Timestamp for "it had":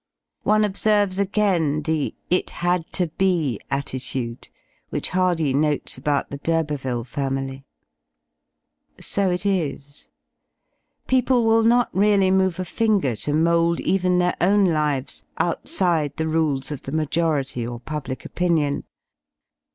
2.31-2.91